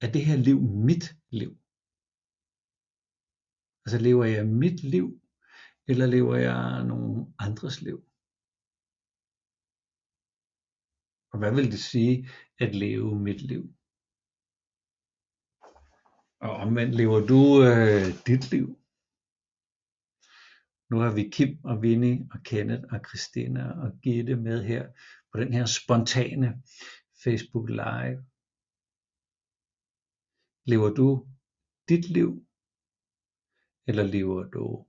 er 0.00 0.12
det 0.12 0.24
her 0.24 0.36
liv 0.36 0.60
mit 0.60 1.04
liv? 1.30 1.52
Altså 3.84 3.98
lever 4.06 4.24
jeg 4.24 4.46
mit 4.46 4.82
liv, 4.94 5.20
eller 5.88 6.06
lever 6.06 6.36
jeg 6.36 6.84
nogen 6.84 7.34
andres 7.38 7.80
liv? 7.82 7.98
Og 11.32 11.38
hvad 11.38 11.54
vil 11.54 11.70
det 11.72 11.80
sige 11.80 12.28
at 12.58 12.74
leve 12.74 13.18
mit 13.18 13.42
liv? 13.42 13.62
Og 16.40 16.50
omvendt 16.64 16.94
lever 16.94 17.20
du 17.30 17.40
øh, 17.70 18.06
dit 18.26 18.50
liv? 18.50 18.66
Nu 20.90 20.96
har 20.98 21.14
vi 21.14 21.30
Kim 21.36 21.64
og 21.64 21.82
Vinnie 21.82 22.28
og 22.32 22.38
Kenneth 22.44 22.84
og 22.92 23.00
Christina 23.08 23.64
og 23.82 23.90
Gitte 24.02 24.36
med 24.36 24.64
her 24.64 24.88
på 25.32 25.40
den 25.40 25.52
her 25.52 25.66
spontane 25.66 26.62
Facebook 27.24 27.68
Live. 27.68 28.29
Lever 30.64 30.90
du 30.90 31.26
dit 31.88 32.08
liv? 32.08 32.46
Eller 33.86 34.02
lever 34.02 34.44
du 34.44 34.86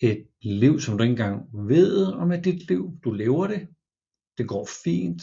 et 0.00 0.28
liv, 0.40 0.80
som 0.80 0.96
du 0.96 1.02
ikke 1.02 1.12
engang 1.12 1.66
ved 1.68 2.06
om 2.12 2.32
er 2.32 2.40
dit 2.40 2.68
liv? 2.68 3.00
Du 3.04 3.10
lever 3.12 3.46
det. 3.46 3.68
Det 4.38 4.48
går 4.48 4.68
fint. 4.84 5.22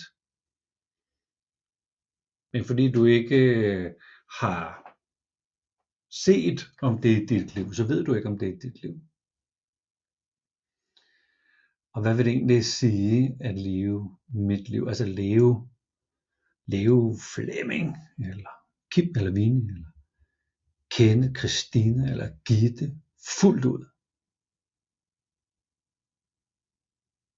Men 2.53 2.65
fordi 2.65 2.91
du 2.91 3.05
ikke 3.05 3.35
øh, 3.35 3.93
har 4.41 4.89
set, 6.25 6.59
om 6.81 7.01
det 7.01 7.11
er 7.17 7.27
dit 7.27 7.55
liv, 7.55 7.73
så 7.73 7.87
ved 7.87 8.05
du 8.05 8.13
ikke, 8.13 8.29
om 8.29 8.39
det 8.39 8.49
er 8.49 8.59
dit 8.59 8.81
liv. 8.81 8.95
Og 11.93 12.01
hvad 12.01 12.15
vil 12.15 12.25
det 12.25 12.33
egentlig 12.33 12.65
sige 12.65 13.37
at 13.39 13.55
leve 13.57 14.17
mit 14.27 14.69
liv? 14.69 14.85
Altså 14.87 15.05
leve, 15.05 15.69
leve 16.65 17.17
Flemming, 17.33 17.95
eller 18.19 18.58
Kim, 18.91 19.13
eller 19.15 19.31
Vini, 19.31 19.71
eller 19.73 19.91
kende 20.91 21.33
Christine, 21.39 22.11
eller 22.11 22.29
Gitte, 22.45 23.01
fuldt 23.39 23.65
ud. 23.65 23.85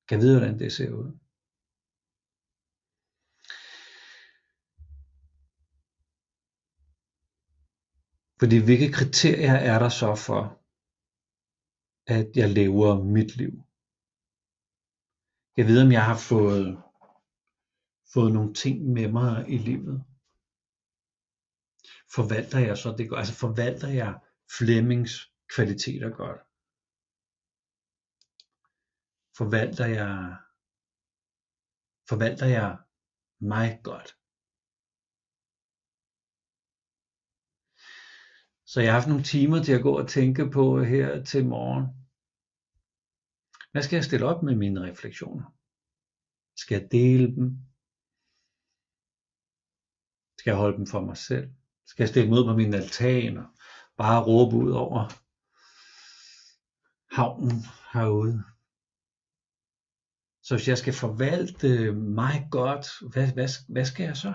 Kan 0.07 0.19
vide, 0.21 0.37
hvordan 0.39 0.59
det 0.59 0.73
ser 0.73 0.93
ud. 0.93 1.17
Fordi 8.39 8.57
hvilke 8.65 8.91
kriterier 8.91 9.57
er 9.71 9.79
der 9.79 9.89
så 9.89 10.15
for, 10.15 10.41
at 12.17 12.27
jeg 12.35 12.49
lever 12.49 13.03
mit 13.03 13.35
liv? 13.35 13.53
Jeg 15.57 15.65
ved, 15.65 15.85
om 15.85 15.91
jeg 15.91 16.05
har 16.05 16.17
fået, 16.17 16.83
fået 18.13 18.33
nogle 18.33 18.53
ting 18.53 18.75
med 18.95 19.07
mig 19.11 19.49
i 19.49 19.57
livet. 19.57 20.10
Forvalter 22.15 22.59
jeg 22.59 22.77
så 22.77 22.89
det 22.97 23.09
godt? 23.09 23.19
Altså 23.19 23.35
forvalter 23.43 23.91
jeg 24.01 24.13
Flemmings 24.57 25.13
kvaliteter 25.55 26.09
godt? 26.21 26.41
Forvalter 29.37 29.87
jeg, 29.99 30.15
forvalter 32.09 32.49
jeg 32.57 32.71
mig 33.53 33.69
godt? 33.89 34.09
Så 38.71 38.77
jeg 38.81 38.89
har 38.91 38.99
haft 38.99 39.11
nogle 39.11 39.29
timer 39.33 39.59
til 39.63 39.73
at 39.77 39.85
gå 39.87 39.93
og 40.01 40.07
tænke 40.17 40.43
på 40.57 40.65
her 40.91 41.23
til 41.31 41.43
morgen. 41.55 41.85
Hvad 43.71 43.83
skal 43.83 43.97
jeg 43.97 44.05
stille 44.05 44.25
op 44.31 44.43
med 44.43 44.55
mine 44.55 44.79
refleksioner? 44.89 45.45
Skal 46.61 46.75
jeg 46.79 46.91
dele 46.91 47.27
dem? 47.37 47.47
Skal 50.37 50.51
jeg 50.51 50.59
holde 50.63 50.77
dem 50.77 50.87
for 50.93 51.01
mig 51.09 51.17
selv? 51.17 51.47
Skal 51.85 52.03
jeg 52.03 52.09
stille 52.09 52.29
mig 52.29 52.39
ud 52.39 52.45
på 52.45 52.55
min 52.55 52.73
altan 52.73 53.37
og 53.37 53.45
bare 53.97 54.23
råbe 54.23 54.55
ud 54.55 54.71
over 54.71 55.09
havnen 57.11 57.65
herude. 57.93 58.43
Så 60.43 60.55
hvis 60.55 60.67
jeg 60.67 60.77
skal 60.77 60.93
forvalte 60.93 61.91
mig 61.91 62.47
godt, 62.51 62.87
hvad, 63.13 63.27
hvad, 63.33 63.49
hvad 63.69 63.85
skal 63.85 64.03
jeg 64.03 64.17
så? 64.17 64.33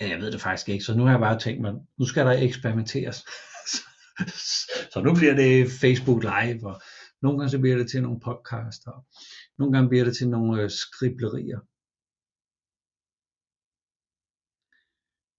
Ja, 0.00 0.08
jeg 0.08 0.18
ved 0.18 0.32
det 0.32 0.40
faktisk 0.40 0.68
ikke, 0.68 0.84
så 0.84 0.94
nu 0.94 1.04
har 1.04 1.10
jeg 1.10 1.20
bare 1.20 1.38
tænkt 1.38 1.60
mig, 1.60 1.74
nu 1.98 2.04
skal 2.06 2.26
der 2.26 2.32
eksperimenteres. 2.32 3.16
så 4.92 5.02
nu 5.04 5.14
bliver 5.14 5.34
det 5.34 5.70
Facebook 5.80 6.22
Live, 6.22 6.66
og 6.70 6.80
nogle 7.22 7.38
gange 7.38 7.50
så 7.50 7.58
bliver 7.58 7.76
det 7.76 7.90
til 7.90 8.02
nogle 8.02 8.20
podcaster, 8.20 9.04
nogle 9.58 9.72
gange 9.72 9.88
bliver 9.88 10.04
det 10.04 10.16
til 10.16 10.28
nogle 10.28 10.62
øh, 10.62 10.70
skriblerier. 10.70 11.60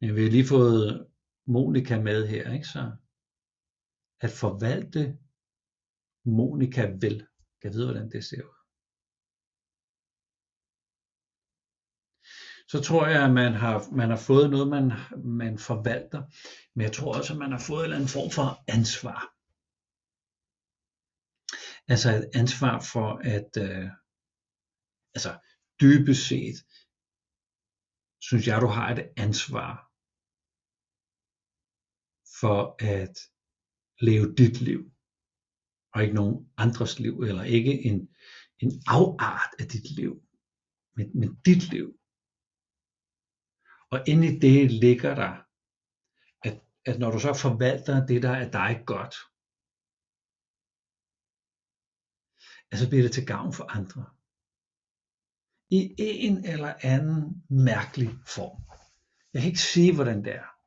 Men 0.01 0.15
vi 0.15 0.24
har 0.24 0.29
lige 0.29 0.48
fået 0.48 1.08
Monika 1.48 2.01
med 2.01 2.27
her, 2.27 2.53
ikke 2.53 2.67
så? 2.67 2.91
At 4.20 4.31
forvalte 4.31 5.17
Monika 6.25 6.84
vel. 7.01 7.27
Jeg 7.63 7.74
ved, 7.74 7.86
hvordan 7.86 8.12
det 8.12 8.25
ser 8.25 8.43
ud. 8.43 8.62
Så 12.72 12.81
tror 12.88 13.08
jeg, 13.08 13.24
at 13.25 13.34
man 13.34 13.53
har, 13.53 13.91
man 13.91 14.10
har 14.10 14.17
fået 14.17 14.50
noget, 14.50 14.67
man, 14.67 14.91
man 15.41 15.60
forvalter. 15.60 16.22
Men 16.75 16.84
jeg 16.84 16.93
tror 16.93 17.17
også, 17.17 17.34
at 17.34 17.39
man 17.39 17.51
har 17.51 17.63
fået 17.67 17.79
en 17.79 17.84
eller 17.84 17.96
anden 17.96 18.15
form 18.17 18.31
for 18.38 18.48
ansvar. 18.77 19.20
Altså 21.88 22.10
et 22.10 22.29
ansvar 22.41 22.75
for 22.93 23.08
at, 23.36 23.51
øh, 23.65 23.89
altså 25.15 25.31
dybest 25.81 26.27
set, 26.27 26.58
synes 28.22 28.48
jeg, 28.48 28.62
du 28.62 28.67
har 28.67 28.88
et 28.96 29.03
ansvar 29.17 29.90
for 32.41 32.75
at 32.79 33.15
leve 34.00 34.36
dit 34.36 34.62
liv, 34.62 34.81
og 35.93 36.01
ikke 36.03 36.15
nogen 36.15 36.51
andres 36.57 37.00
liv, 37.00 37.19
eller 37.19 37.43
ikke 37.43 37.74
en, 37.89 38.15
en 38.60 38.71
afart 38.88 39.51
af 39.60 39.67
dit 39.67 39.91
liv, 39.95 40.13
men, 40.95 41.19
men 41.19 41.36
dit 41.45 41.63
liv. 41.69 41.88
Og 43.91 44.03
inde 44.07 44.27
i 44.27 44.39
det 44.39 44.71
ligger 44.71 45.15
der, 45.15 45.33
at, 46.48 46.55
at 46.86 47.00
når 47.00 47.12
du 47.12 47.19
så 47.19 47.33
forvalter 47.33 48.05
det, 48.05 48.21
der 48.21 48.31
er 48.31 48.51
dig 48.51 48.83
godt, 48.86 49.15
at 52.71 52.79
så 52.79 52.89
bliver 52.89 53.03
det 53.03 53.12
til 53.12 53.25
gavn 53.25 53.53
for 53.53 53.65
andre. 53.77 54.05
I 55.69 55.95
en 55.98 56.45
eller 56.45 56.74
anden 56.81 57.43
mærkelig 57.50 58.10
form. 58.27 58.57
Jeg 59.33 59.41
kan 59.41 59.50
ikke 59.51 59.67
sige, 59.74 59.95
hvordan 59.95 60.24
det 60.25 60.36
er. 60.36 60.61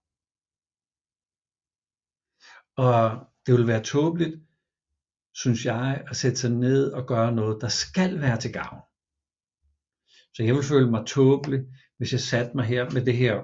Og 2.76 3.26
det 3.46 3.54
vil 3.54 3.66
være 3.66 3.82
tåbeligt, 3.82 4.34
synes 5.34 5.64
jeg, 5.64 6.04
at 6.10 6.16
sætte 6.16 6.36
sig 6.36 6.50
ned 6.50 6.92
og 6.92 7.06
gøre 7.06 7.32
noget, 7.32 7.60
der 7.60 7.68
skal 7.68 8.20
være 8.20 8.40
til 8.40 8.52
gavn. 8.52 8.80
Så 10.34 10.42
jeg 10.42 10.54
vil 10.54 10.62
føle 10.62 10.90
mig 10.90 11.06
tåbelig, 11.06 11.60
hvis 11.96 12.12
jeg 12.12 12.20
satte 12.20 12.56
mig 12.56 12.64
her 12.64 12.90
med 12.90 13.04
det 13.04 13.16
her 13.16 13.34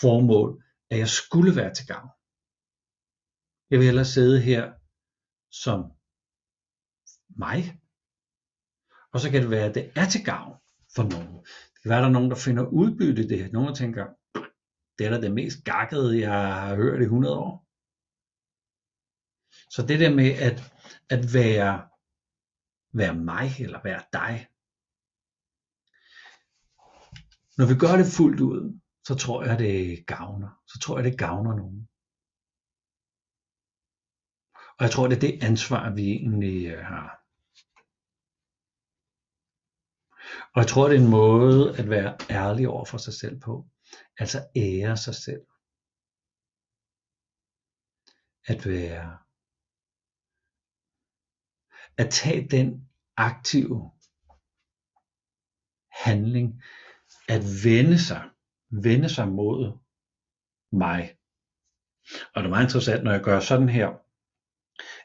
formål, 0.00 0.64
at 0.90 0.98
jeg 0.98 1.08
skulle 1.08 1.56
være 1.56 1.74
til 1.74 1.86
gavn. 1.86 2.10
Jeg 3.70 3.78
vil 3.78 3.86
hellere 3.86 4.04
sidde 4.04 4.40
her 4.40 4.72
som 5.50 5.80
mig. 7.28 7.80
Og 9.12 9.20
så 9.20 9.30
kan 9.30 9.42
det 9.42 9.50
være, 9.50 9.68
at 9.68 9.74
det 9.74 9.92
er 9.96 10.08
til 10.08 10.24
gavn 10.24 10.54
for 10.94 11.02
nogen. 11.02 11.36
Det 11.72 11.82
kan 11.82 11.88
være, 11.90 11.98
at 11.98 12.02
der 12.02 12.08
er 12.08 12.12
nogen, 12.12 12.30
der 12.30 12.36
finder 12.36 12.66
udbytte 12.66 13.22
i 13.24 13.26
det. 13.26 13.52
Nogen 13.52 13.74
tænker, 13.74 14.06
det 14.98 15.06
er 15.06 15.10
da 15.10 15.20
det 15.20 15.32
mest 15.32 15.64
gakkede, 15.64 16.20
jeg 16.20 16.32
har 16.32 16.76
hørt 16.76 17.00
i 17.00 17.04
100 17.04 17.38
år. 17.38 17.65
Så 19.70 19.86
det 19.88 20.00
der 20.00 20.14
med 20.14 20.30
at, 20.48 20.58
at 21.10 21.22
være, 21.34 21.88
være 22.92 23.14
mig 23.14 23.48
eller 23.60 23.80
være 23.82 24.02
dig, 24.12 24.34
når 27.58 27.66
vi 27.70 27.74
gør 27.82 27.94
det 28.00 28.08
fuldt 28.16 28.40
ud, 28.40 28.80
så 29.06 29.14
tror 29.14 29.44
jeg, 29.44 29.58
det 29.58 30.06
gavner. 30.06 30.62
Så 30.66 30.78
tror 30.82 30.98
jeg, 30.98 31.04
det 31.04 31.18
gavner 31.18 31.54
nogen. 31.56 31.88
Og 34.78 34.82
jeg 34.84 34.90
tror, 34.90 35.06
det 35.08 35.16
er 35.16 35.20
det 35.20 35.42
ansvar, 35.42 35.94
vi 35.94 36.06
egentlig 36.12 36.66
øh, 36.66 36.84
har. 36.84 37.08
Og 40.54 40.58
jeg 40.62 40.68
tror, 40.68 40.88
det 40.88 40.96
er 40.96 41.04
en 41.04 41.10
måde 41.10 41.78
at 41.78 41.90
være 41.90 42.16
ærlig 42.30 42.68
over 42.68 42.84
for 42.84 42.98
sig 42.98 43.14
selv 43.14 43.40
på. 43.40 43.68
Altså 44.18 44.38
ære 44.56 44.96
sig 44.96 45.14
selv. 45.14 45.46
At 48.44 48.66
være 48.66 49.25
at 51.98 52.10
tage 52.10 52.48
den 52.48 52.88
aktive 53.16 53.90
handling, 56.04 56.62
at 57.28 57.42
vende 57.64 57.98
sig, 57.98 58.30
vende 58.70 59.08
sig 59.08 59.28
mod 59.28 59.78
mig. 60.72 61.16
Og 62.34 62.42
det 62.42 62.46
er 62.46 62.54
meget 62.54 62.64
interessant, 62.64 63.04
når 63.04 63.12
jeg 63.12 63.22
gør 63.22 63.40
sådan 63.40 63.68
her. 63.68 63.88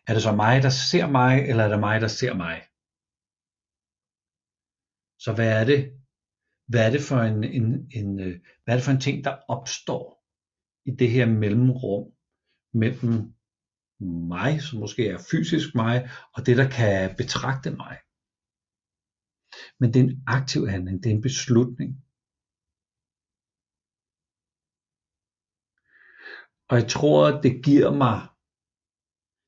Er 0.08 0.14
det 0.14 0.24
så 0.24 0.36
mig, 0.36 0.64
der 0.64 0.70
ser 0.70 1.08
mig, 1.08 1.50
eller 1.50 1.64
er 1.64 1.70
det 1.70 1.80
mig, 1.80 2.02
der 2.02 2.08
ser 2.08 2.34
mig? 2.34 2.58
Så 5.24 5.34
hvad 5.36 5.62
er 5.62 5.66
det? 5.66 5.82
Hvad 6.68 6.86
er 6.88 6.92
det 6.92 7.02
for 7.10 7.20
en, 7.30 7.44
en, 7.44 7.92
en, 8.00 8.20
øh, 8.20 8.42
hvad 8.64 8.74
er 8.74 8.78
det 8.78 8.86
for 8.86 8.92
en 8.92 9.06
ting, 9.08 9.24
der 9.24 9.38
opstår 9.48 10.26
i 10.86 10.92
det 10.92 11.10
her 11.12 11.26
mellemrum 11.26 12.14
mellem 12.74 13.34
mig, 14.06 14.62
som 14.62 14.80
måske 14.80 15.08
er 15.08 15.20
fysisk 15.32 15.76
mig, 15.76 16.10
og 16.36 16.46
det, 16.46 16.58
der 16.58 16.70
kan 16.70 17.16
betragte 17.18 17.72
mig. 17.72 17.98
Men 19.80 19.94
det 19.94 20.00
er 20.00 20.04
en 20.04 20.24
aktiv 20.28 20.68
handling, 20.68 21.04
det 21.04 21.12
er 21.12 21.16
en 21.16 21.28
beslutning. 21.30 21.92
Og 26.70 26.76
jeg 26.80 26.90
tror, 26.90 27.42
det 27.46 27.54
giver 27.66 27.92
mig, 28.04 28.18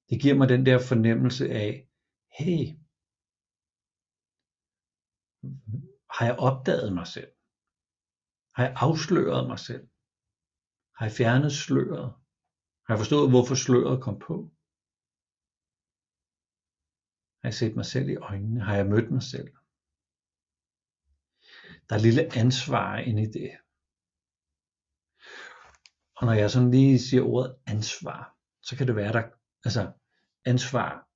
det 0.09 0.21
giver 0.21 0.37
mig 0.39 0.49
den 0.49 0.65
der 0.65 0.79
fornemmelse 0.89 1.45
af, 1.49 1.89
hey, 2.37 2.61
har 6.15 6.25
jeg 6.25 6.35
opdaget 6.39 6.93
mig 6.93 7.07
selv? 7.07 7.31
Har 8.55 8.63
jeg 8.63 8.73
afsløret 8.75 9.47
mig 9.47 9.59
selv? 9.59 9.87
Har 10.97 11.05
jeg 11.05 11.15
fjernet 11.19 11.51
sløret? 11.51 12.22
Har 12.85 12.93
jeg 12.93 12.99
forstået, 12.99 13.29
hvorfor 13.29 13.55
sløret 13.55 14.03
kom 14.03 14.19
på? 14.19 14.35
Har 17.41 17.49
jeg 17.49 17.53
set 17.53 17.75
mig 17.75 17.85
selv 17.85 18.09
i 18.09 18.15
øjnene? 18.15 18.61
Har 18.61 18.75
jeg 18.75 18.85
mødt 18.85 19.11
mig 19.11 19.23
selv? 19.23 19.49
Der 21.85 21.95
er 21.95 21.99
et 21.99 22.01
lille 22.01 22.37
ansvar 22.37 22.97
inde 22.97 23.21
i 23.23 23.25
det. 23.25 23.51
Og 26.17 26.25
når 26.25 26.33
jeg 26.33 26.51
sådan 26.51 26.71
lige 26.71 26.99
siger 26.99 27.23
ordet 27.23 27.55
ansvar, 27.67 28.37
så 28.61 28.77
kan 28.77 28.87
det 28.87 28.95
være, 28.95 29.13
der 29.13 29.23
altså 29.65 29.91
ansvar 30.45 31.07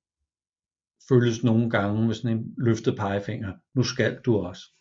føles 1.09 1.43
nogle 1.43 1.69
gange 1.69 2.07
med 2.07 2.15
sådan 2.15 2.37
en 2.37 2.55
løftet 2.57 2.95
pegefinger. 2.97 3.57
Nu 3.73 3.83
skal 3.83 4.21
du 4.25 4.37
også. 4.37 4.73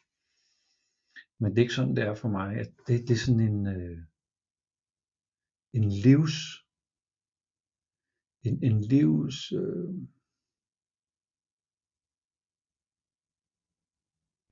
Men 1.38 1.50
det 1.50 1.58
er 1.58 1.62
ikke 1.62 1.74
sådan, 1.74 1.96
det 1.96 2.04
er 2.04 2.14
for 2.14 2.28
mig. 2.28 2.56
At 2.56 2.66
Det, 2.86 3.08
det 3.08 3.10
er 3.10 3.24
sådan 3.26 3.40
en, 3.40 3.66
øh, 3.66 3.98
en 5.72 5.88
livs 5.92 6.65
en, 8.46 8.62
en 8.62 8.80
livs 8.80 9.52
øh, 9.52 9.94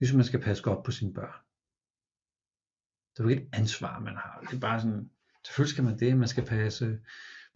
ligesom 0.01 0.17
man 0.17 0.25
skal 0.25 0.41
passe 0.41 0.63
godt 0.63 0.85
på 0.85 0.91
sine 0.91 1.15
børn. 1.15 1.41
Det 3.11 3.21
er 3.21 3.25
jo 3.25 3.31
ikke 3.31 3.43
et 3.43 3.55
ansvar, 3.55 3.99
man 3.99 4.17
har. 4.17 4.41
Det 4.41 4.57
er 4.57 4.61
bare 4.61 4.81
sådan, 4.81 5.11
selvfølgelig 5.45 5.73
skal 5.75 5.85
man 5.85 5.99
det. 5.99 6.17
Man 6.17 6.29
skal 6.29 6.47
passe, 6.47 6.87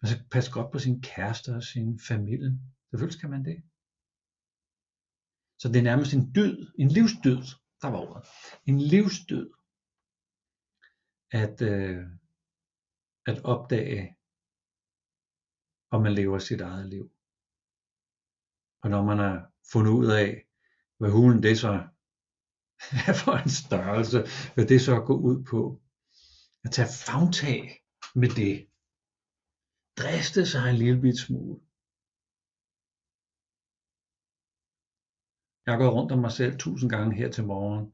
man 0.01 0.09
skal 0.11 0.25
passe 0.31 0.51
godt 0.51 0.71
på 0.71 0.79
sin 0.79 1.01
kæreste 1.01 1.55
og 1.55 1.63
sin 1.63 1.99
familie. 1.99 2.59
Selvfølgelig 2.89 3.17
skal 3.19 3.29
man 3.29 3.45
det. 3.45 3.57
Så 5.61 5.67
det 5.67 5.77
er 5.79 5.89
nærmest 5.91 6.13
en 6.13 6.33
død, 6.33 6.71
en 6.79 6.87
livsdød, 6.87 7.41
der 7.81 7.87
var 7.87 7.99
ordet. 8.07 8.23
En 8.65 8.79
livsdød, 8.93 9.49
at, 11.31 11.61
øh, 11.61 12.05
at 13.25 13.43
opdage, 13.43 14.15
og 15.91 16.01
man 16.01 16.13
lever 16.13 16.39
sit 16.39 16.61
eget 16.61 16.85
liv. 16.85 17.05
Og 18.83 18.89
når 18.89 19.03
man 19.03 19.17
har 19.17 19.51
fundet 19.71 19.91
ud 19.91 20.07
af, 20.23 20.47
hvad 20.99 21.09
hulen 21.09 21.43
det 21.43 21.59
så 21.59 21.71
er 23.09 23.15
for 23.23 23.35
en 23.43 23.53
størrelse, 23.63 24.19
hvad 24.53 24.65
det 24.65 24.81
så 24.81 24.95
går 25.07 25.17
ud 25.29 25.43
på, 25.51 25.81
at 26.63 26.71
tage 26.71 26.93
fagtag 27.07 27.61
med 28.21 28.29
det, 28.41 28.55
driste 29.99 30.45
sig 30.45 30.63
en 30.69 30.75
lille 30.75 31.01
bit 31.01 31.19
smule. 31.19 31.59
Jeg 35.67 35.77
går 35.77 35.89
rundt 35.95 36.11
om 36.11 36.19
mig 36.19 36.31
selv 36.31 36.59
tusind 36.59 36.89
gange 36.89 37.15
her 37.15 37.31
til 37.31 37.45
morgen. 37.45 37.85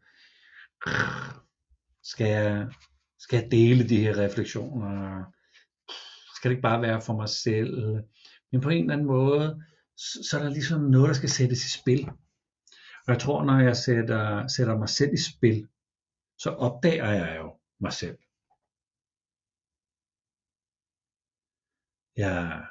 Skal 2.12 2.28
jeg, 2.28 2.74
skal 3.20 3.38
jeg 3.42 3.52
dele 3.52 3.90
de 3.90 4.04
her 4.04 4.18
refleksioner? 4.18 5.24
Skal 6.46 6.50
det 6.50 6.58
ikke 6.58 6.70
bare 6.72 6.82
være 6.82 7.02
for 7.02 7.16
mig 7.16 7.30
selv? 7.30 7.74
Men 8.52 8.62
på 8.62 8.70
en 8.70 8.82
eller 8.82 8.94
anden 8.94 9.08
måde, 9.08 9.64
så, 9.98 10.38
er 10.38 10.44
der 10.44 10.50
ligesom 10.50 10.82
noget, 10.82 11.08
der 11.08 11.14
skal 11.14 11.30
sættes 11.30 11.66
i 11.66 11.80
spil. 11.80 12.02
Og 13.06 13.10
jeg 13.14 13.20
tror, 13.20 13.44
når 13.44 13.60
jeg 13.60 13.78
sætter, 13.78 14.48
sætter 14.48 14.78
mig 14.78 14.90
selv 14.90 15.14
i 15.14 15.22
spil, 15.32 15.68
så 16.38 16.50
opdager 16.50 17.12
jeg 17.12 17.38
jo 17.42 17.48
mig 17.80 17.94
selv. 17.94 18.18
Jeg, 22.24 22.68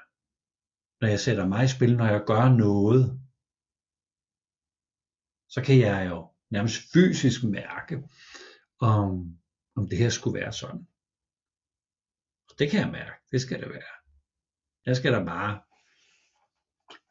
når 1.01 1.09
jeg 1.09 1.21
sætter 1.21 1.47
mig 1.47 1.65
i 1.65 1.75
spil, 1.77 1.97
når 1.97 2.07
jeg 2.07 2.23
gør 2.27 2.45
noget, 2.67 3.03
så 5.49 5.63
kan 5.67 5.79
jeg 5.79 6.09
jo 6.11 6.19
nærmest 6.51 6.79
fysisk 6.93 7.45
mærke, 7.45 7.95
om, 8.81 9.39
om 9.77 9.89
det 9.89 9.99
her 9.99 10.11
skulle 10.11 10.41
være 10.41 10.53
sådan. 10.53 10.87
Det 12.59 12.71
kan 12.71 12.81
jeg 12.81 12.90
mærke, 12.90 13.17
det 13.33 13.40
skal 13.40 13.61
det 13.61 13.69
være. 13.69 13.95
Jeg 14.87 14.97
skal 14.97 15.12
da 15.12 15.25
bare, 15.25 15.61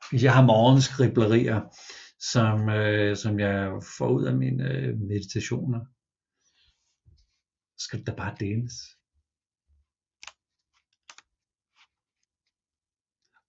hvis 0.09 0.23
jeg 0.23 0.33
har 0.33 0.45
morgenskriblerier, 0.45 1.61
som, 2.31 2.69
øh, 2.69 3.17
som 3.17 3.39
jeg 3.39 3.71
får 3.97 4.09
ud 4.09 4.25
af 4.25 4.35
mine 4.35 4.71
øh, 4.71 4.97
meditationer, 4.97 5.85
skal 7.77 7.99
det 7.99 8.07
da 8.07 8.15
bare 8.15 8.35
deles. 8.39 8.73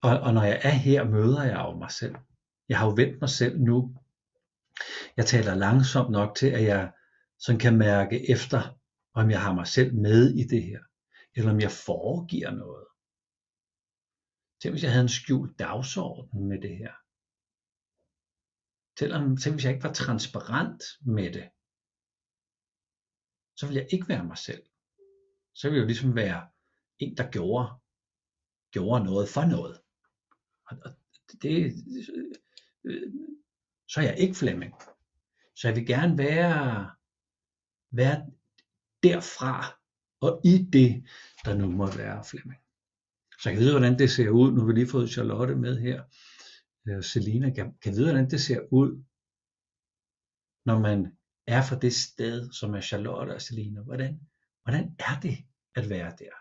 Og, 0.02 0.20
og 0.20 0.34
når 0.34 0.42
jeg 0.42 0.60
er 0.62 0.76
her, 0.86 1.04
møder 1.04 1.42
jeg 1.44 1.60
jo 1.64 1.78
mig 1.78 1.90
selv. 1.90 2.14
Jeg 2.68 2.78
har 2.78 2.86
jo 2.86 2.94
vendt 2.96 3.20
mig 3.20 3.30
selv 3.30 3.60
nu. 3.60 3.96
Jeg 5.16 5.26
taler 5.26 5.54
langsomt 5.54 6.10
nok 6.10 6.36
til, 6.36 6.46
at 6.46 6.64
jeg 6.64 6.92
sådan 7.38 7.58
kan 7.58 7.78
mærke 7.78 8.30
efter, 8.30 8.78
om 9.14 9.30
jeg 9.30 9.42
har 9.42 9.54
mig 9.54 9.66
selv 9.66 9.94
med 9.94 10.34
i 10.34 10.42
det 10.42 10.62
her, 10.62 10.80
eller 11.36 11.50
om 11.50 11.60
jeg 11.60 11.70
foregiver 11.70 12.50
noget. 12.50 12.86
Tænk 14.60 14.72
hvis 14.72 14.82
jeg 14.82 14.92
havde 14.92 15.02
en 15.02 15.08
skjult 15.08 15.58
dagsorden 15.58 16.48
med 16.48 16.60
det 16.62 16.76
her. 16.76 16.94
Tænk 19.40 19.54
hvis 19.54 19.64
jeg 19.64 19.72
ikke 19.72 19.84
var 19.84 19.92
transparent 19.92 20.82
med 21.00 21.32
det. 21.32 21.50
Så 23.56 23.66
ville 23.66 23.80
jeg 23.80 23.92
ikke 23.92 24.08
være 24.08 24.24
mig 24.24 24.38
selv. 24.38 24.62
Så 25.54 25.68
ville 25.68 25.76
jeg 25.76 25.82
jo 25.82 25.86
ligesom 25.86 26.16
være 26.16 26.48
en, 26.98 27.16
der 27.16 27.30
gjorde, 27.30 27.68
gjorde 28.70 29.04
noget 29.04 29.28
for 29.28 29.44
noget. 29.44 29.80
Og 30.66 30.76
det, 31.42 31.72
øh, 32.84 33.12
så 33.88 34.00
er 34.00 34.04
jeg 34.04 34.18
ikke 34.18 34.34
Flemming. 34.34 34.74
Så 35.56 35.68
jeg 35.68 35.76
vil 35.76 35.86
gerne 35.86 36.18
være, 36.18 36.94
være 37.90 38.26
derfra 39.02 39.83
og 40.20 40.40
i 40.44 40.68
det, 40.72 41.04
der 41.44 41.54
nu 41.54 41.70
må 41.70 41.86
være 41.86 42.24
Flemming. 42.24 42.60
Så 43.40 43.48
jeg 43.48 43.56
kan 43.56 43.62
vide, 43.64 43.78
hvordan 43.78 43.98
det 43.98 44.10
ser 44.10 44.28
ud. 44.28 44.52
Nu 44.52 44.60
har 44.60 44.66
vi 44.66 44.72
lige 44.72 44.90
fået 44.90 45.10
Charlotte 45.10 45.54
med 45.54 45.80
her. 45.80 46.02
Øh, 46.88 47.04
Selina 47.04 47.50
kan, 47.50 47.74
kan 47.82 47.92
vide, 47.92 48.04
hvordan 48.04 48.30
det 48.30 48.40
ser 48.40 48.60
ud, 48.72 49.04
når 50.64 50.78
man 50.78 51.16
er 51.46 51.62
fra 51.62 51.78
det 51.78 51.94
sted, 51.94 52.52
som 52.52 52.74
er 52.74 52.80
Charlotte 52.80 53.34
og 53.34 53.42
Selina. 53.42 53.80
Hvordan, 53.80 54.20
hvordan 54.62 54.96
er 54.98 55.20
det 55.22 55.36
at 55.74 55.88
være 55.88 56.10
der? 56.18 56.34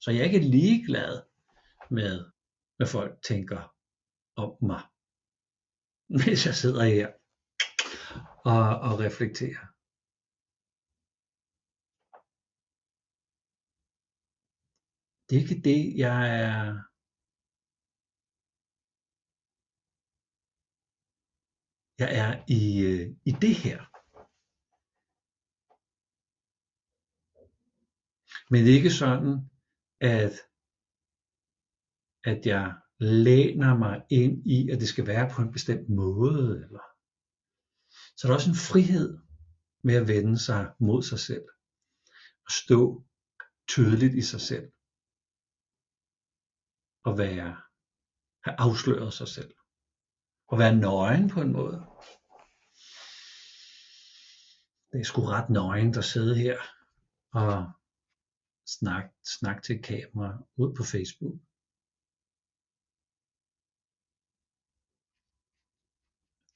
Så 0.00 0.10
jeg 0.10 0.20
er 0.20 0.24
ikke 0.24 0.38
ligeglad 0.38 1.22
med, 1.90 2.24
hvad 2.76 2.86
folk 2.86 3.22
tænker 3.22 3.74
om 4.36 4.56
mig, 4.62 4.82
hvis 6.24 6.46
jeg 6.46 6.54
sidder 6.54 6.84
her 6.84 7.08
og, 8.44 8.90
og 8.90 9.00
reflekterer. 9.00 9.77
Det 15.30 15.36
er 15.36 15.40
ikke 15.40 15.60
det, 15.64 15.96
jeg 15.96 16.18
er 16.42 16.88
jeg 21.98 22.10
er 22.22 22.44
i, 22.48 22.62
øh, 22.88 23.16
i 23.24 23.32
det 23.44 23.54
her. 23.64 23.78
Men 28.50 28.64
det 28.64 28.70
er 28.70 28.78
ikke 28.80 28.98
sådan, 29.04 29.32
at, 30.00 30.34
at 32.24 32.46
jeg 32.46 32.66
læner 32.98 33.78
mig 33.78 34.02
ind 34.10 34.46
i, 34.46 34.70
at 34.70 34.80
det 34.80 34.88
skal 34.88 35.06
være 35.06 35.30
på 35.34 35.42
en 35.42 35.52
bestemt 35.52 35.88
måde. 35.88 36.64
Eller. 36.64 36.84
Så 38.16 38.20
der 38.22 38.28
er 38.32 38.38
også 38.38 38.50
en 38.50 38.64
frihed 38.70 39.18
med 39.84 39.94
at 39.94 40.08
vende 40.08 40.38
sig 40.38 40.72
mod 40.80 41.02
sig 41.02 41.18
selv. 41.18 41.46
Og 42.46 42.52
stå 42.62 43.04
tydeligt 43.68 44.14
i 44.14 44.22
sig 44.22 44.40
selv 44.40 44.72
at 47.10 47.18
være, 47.18 47.56
have 48.44 48.56
afsløret 48.58 49.12
sig 49.12 49.28
selv. 49.28 49.54
Og 50.48 50.58
være 50.58 50.76
nøgen 50.76 51.28
på 51.28 51.40
en 51.40 51.52
måde. 51.52 51.86
Det 54.92 55.00
er 55.00 55.04
sgu 55.04 55.20
ret 55.22 55.50
nøgen 55.50 55.98
at 55.98 56.04
sidde 56.04 56.34
her 56.38 56.58
og 57.32 57.72
snakke 58.66 59.10
snak 59.38 59.62
til 59.62 59.82
kamera 59.82 60.38
ud 60.56 60.74
på 60.74 60.82
Facebook. 60.82 61.40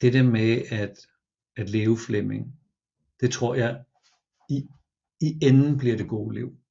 Det 0.01 0.13
der 0.13 0.23
med 0.23 0.63
at, 0.83 1.07
at 1.57 1.71
leve 1.71 1.99
Flemming, 2.07 2.61
det 3.21 3.33
tror 3.33 3.55
jeg 3.55 3.85
i, 4.51 4.69
i 5.21 5.39
enden 5.43 5.79
bliver 5.79 5.97
det 5.97 6.09
gode 6.09 6.35
liv. 6.35 6.62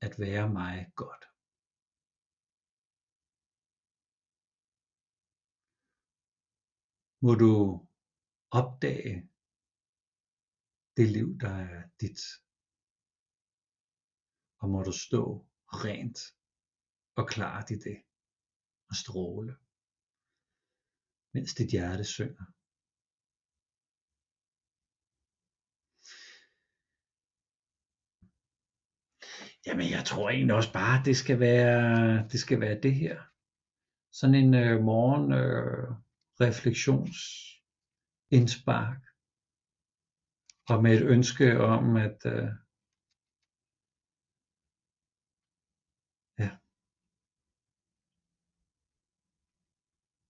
At, 0.00 0.18
være 0.18 0.48
mig 0.48 0.92
godt. 0.96 1.26
må 7.26 7.34
du 7.34 7.52
opdage 8.50 9.14
det 10.96 11.08
liv, 11.16 11.38
der 11.40 11.54
er 11.68 11.82
dit. 12.00 12.20
Og 14.60 14.68
må 14.70 14.82
du 14.82 14.92
stå 14.92 15.22
rent 15.84 16.18
og 17.18 17.28
klart 17.28 17.70
i 17.70 17.78
det 17.86 17.98
og 18.88 18.94
stråle, 19.02 19.52
mens 21.34 21.54
dit 21.54 21.70
hjerte 21.70 22.04
synger. 22.04 22.55
Jamen, 29.66 29.90
jeg 29.90 30.04
tror 30.04 30.30
egentlig 30.30 30.56
også 30.56 30.72
bare, 30.72 31.04
det 31.04 31.16
skal 31.16 31.40
være 31.40 32.28
det, 32.28 32.40
skal 32.40 32.60
være 32.60 32.80
det 32.80 32.94
her. 32.94 33.22
Sådan 34.12 34.34
en 34.34 34.54
øh, 34.54 34.80
morgen 34.90 35.32
øh, 35.32 35.88
refleksionsindspark 36.40 39.02
og 40.70 40.82
med 40.82 40.92
et 40.96 41.04
ønske 41.14 41.46
om 41.74 41.96
at 41.96 42.18
øh, 42.26 42.48
ja, 46.42 46.50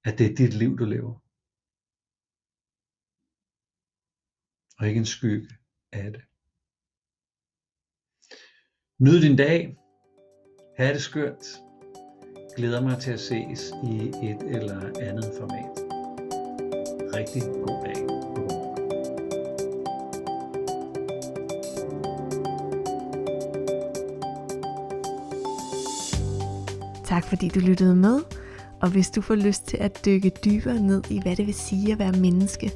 at 0.09 0.14
det 0.18 0.27
er 0.27 0.35
dit 0.40 0.55
liv, 0.62 0.72
du 0.79 0.85
lever. 0.85 1.14
Og 4.79 4.88
ikke 4.88 4.99
en 4.99 5.14
skygge 5.16 5.49
af 5.92 6.12
det. 6.12 6.25
Nyd 8.98 9.20
din 9.20 9.37
dag. 9.37 9.76
Ha' 10.78 10.92
det 10.92 11.02
skønt. 11.02 11.62
Glæder 12.56 12.80
mig 12.80 12.98
til 12.98 13.11
at 13.11 13.20
ses 13.20 13.72
i 13.85 14.12
et 14.22 14.42
eller 14.42 14.80
andet 15.00 15.30
format 15.38 15.78
rigtig 17.14 17.42
god 17.42 17.85
dag 17.85 18.06
Tak 27.04 27.24
fordi 27.24 27.48
du 27.48 27.61
lyttede 27.61 27.96
med, 27.96 28.20
og 28.80 28.90
hvis 28.90 29.11
du 29.11 29.20
får 29.20 29.35
lyst 29.35 29.66
til 29.66 29.76
at 29.76 30.00
dykke 30.04 30.32
dybere 30.44 30.80
ned 30.80 31.02
i, 31.11 31.20
hvad 31.22 31.37
det 31.37 31.46
vil 31.46 31.54
sige 31.54 31.92
at 31.92 31.98
være 31.98 32.12
menneske, 32.12 32.72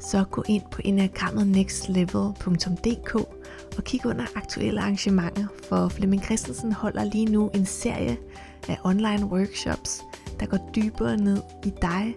så 0.00 0.24
gå 0.30 0.44
ind 0.48 0.62
på 0.72 0.80
enagrammetnextlevel.dk 0.84 3.33
og 3.76 3.84
kig 3.84 4.06
under 4.06 4.24
aktuelle 4.34 4.80
arrangementer, 4.80 5.46
for 5.68 5.88
Flemming 5.88 6.24
Christensen 6.24 6.72
holder 6.72 7.04
lige 7.04 7.26
nu 7.26 7.50
en 7.54 7.66
serie 7.66 8.16
af 8.68 8.78
online 8.84 9.26
workshops, 9.26 10.02
der 10.40 10.46
går 10.46 10.70
dybere 10.74 11.16
ned 11.16 11.42
i 11.64 11.72
dig, 11.82 12.14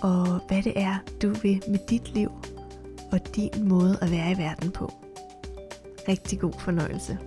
og 0.00 0.40
hvad 0.48 0.62
det 0.62 0.72
er, 0.76 0.96
du 1.22 1.34
vil 1.42 1.62
med 1.68 1.78
dit 1.90 2.14
liv 2.14 2.30
og 3.12 3.36
din 3.36 3.68
måde 3.68 3.98
at 4.02 4.10
være 4.10 4.32
i 4.32 4.38
verden 4.38 4.70
på. 4.70 4.92
Rigtig 6.08 6.40
god 6.40 6.52
fornøjelse. 6.58 7.18